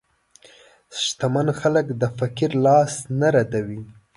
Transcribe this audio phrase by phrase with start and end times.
[1.03, 3.81] شتمن خلک د فقیر لاس نه ردوي.